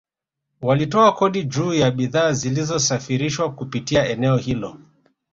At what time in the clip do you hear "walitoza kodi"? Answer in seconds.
0.61-1.43